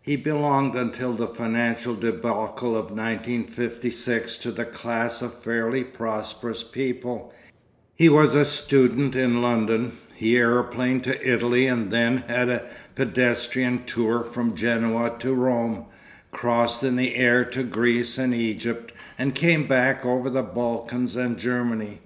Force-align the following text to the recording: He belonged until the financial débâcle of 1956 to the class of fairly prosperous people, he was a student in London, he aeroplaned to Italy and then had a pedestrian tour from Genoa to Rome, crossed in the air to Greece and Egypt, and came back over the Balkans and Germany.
He 0.00 0.16
belonged 0.16 0.76
until 0.76 1.12
the 1.12 1.26
financial 1.26 1.94
débâcle 1.94 2.72
of 2.74 2.88
1956 2.92 4.38
to 4.38 4.50
the 4.50 4.64
class 4.64 5.20
of 5.20 5.34
fairly 5.38 5.84
prosperous 5.84 6.62
people, 6.62 7.34
he 7.94 8.08
was 8.08 8.34
a 8.34 8.46
student 8.46 9.14
in 9.14 9.42
London, 9.42 9.92
he 10.14 10.36
aeroplaned 10.38 11.02
to 11.04 11.30
Italy 11.30 11.66
and 11.66 11.90
then 11.90 12.24
had 12.28 12.48
a 12.48 12.62
pedestrian 12.94 13.84
tour 13.84 14.22
from 14.24 14.56
Genoa 14.56 15.14
to 15.18 15.34
Rome, 15.34 15.84
crossed 16.30 16.82
in 16.82 16.96
the 16.96 17.16
air 17.16 17.44
to 17.44 17.62
Greece 17.62 18.16
and 18.16 18.32
Egypt, 18.34 18.90
and 19.18 19.34
came 19.34 19.66
back 19.66 20.02
over 20.06 20.30
the 20.30 20.42
Balkans 20.42 21.14
and 21.14 21.36
Germany. 21.36 22.00